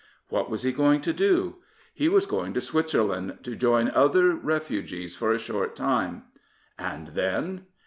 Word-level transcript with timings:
What 0.29 0.49
was 0.49 0.63
he 0.63 0.71
going 0.71 1.01
to 1.01 1.13
do? 1.13 1.57
He 1.93 2.09
was 2.09 2.25
going 2.25 2.53
to 2.55 2.59
Switzerland 2.61 3.37
to 3.43 3.55
join 3.55 3.91
other 3.91 4.31
refugees 4.33 5.15
for 5.15 5.31
a 5.31 5.37
short 5.37 5.75
time, 5.75 6.23
"And 6.79 7.09
then? 7.09 7.67